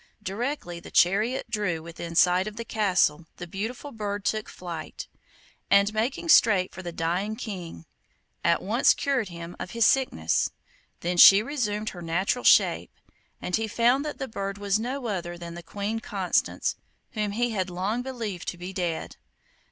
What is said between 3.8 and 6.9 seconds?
bird took flight, and, making straight for